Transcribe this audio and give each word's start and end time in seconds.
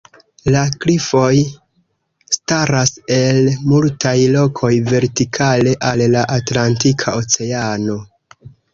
La 0.53 0.61
klifoj 0.85 1.33
staras 2.37 2.95
el 3.19 3.39
multaj 3.75 4.15
lokoj 4.39 4.73
vertikale 4.91 5.79
al 5.93 6.05
la 6.19 6.27
Atlantika 6.41 7.19
oceano. 7.25 8.05